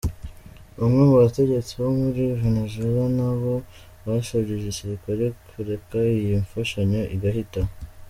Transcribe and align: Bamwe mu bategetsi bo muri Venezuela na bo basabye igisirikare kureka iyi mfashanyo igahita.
Bamwe 0.79 1.01
mu 1.09 1.15
bategetsi 1.23 1.71
bo 1.81 1.89
muri 1.99 2.23
Venezuela 2.41 3.03
na 3.17 3.29
bo 3.39 3.53
basabye 4.05 4.53
igisirikare 4.55 5.23
kureka 5.49 5.97
iyi 6.15 6.33
mfashanyo 6.43 7.01
igahita. 7.17 7.61